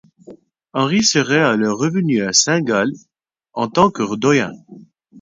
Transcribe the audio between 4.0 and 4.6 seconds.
doyen.